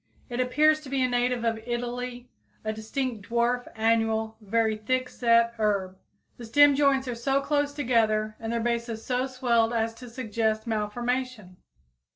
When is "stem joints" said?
6.45-7.07